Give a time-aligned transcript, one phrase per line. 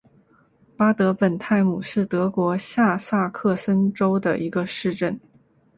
[0.75, 5.19] 巴德本泰姆是德国下萨克森州的一个市镇。